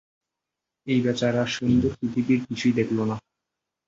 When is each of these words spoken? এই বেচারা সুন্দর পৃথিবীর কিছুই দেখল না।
এই 0.87 0.99
বেচারা 1.01 1.43
সুন্দর 1.55 1.91
পৃথিবীর 1.99 2.39
কিছুই 2.47 2.73
দেখল 2.79 2.97
না। 3.03 3.15